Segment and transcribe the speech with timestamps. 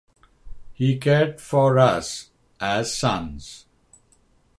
[0.73, 3.67] He cared for us as sons.